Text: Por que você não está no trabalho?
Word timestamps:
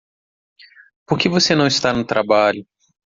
Por 1.05 1.19
que 1.19 1.29
você 1.29 1.53
não 1.53 1.67
está 1.67 1.93
no 1.93 2.03
trabalho? 2.03 2.65